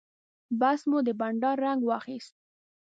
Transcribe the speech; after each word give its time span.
بحث 0.59 0.81
مو 0.89 0.97
د 1.07 1.09
بانډار 1.19 1.55
رنګ 1.65 1.79
واخیست. 1.85 2.33